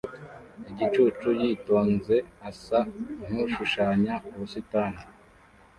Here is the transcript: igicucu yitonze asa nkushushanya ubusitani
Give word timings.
igicucu 0.71 1.27
yitonze 1.41 2.15
asa 2.49 2.79
nkushushanya 3.25 4.13
ubusitani 4.31 5.01